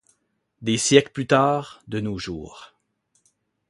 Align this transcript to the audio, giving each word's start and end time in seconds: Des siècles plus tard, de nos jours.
Des 0.63 0.79
siècles 0.79 1.11
plus 1.11 1.27
tard, 1.27 1.83
de 1.87 1.99
nos 1.99 2.17
jours. 2.17 2.73